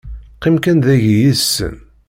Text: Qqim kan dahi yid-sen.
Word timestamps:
Qqim 0.35 0.55
kan 0.63 0.77
dahi 0.85 1.13
yid-sen. 1.21 1.75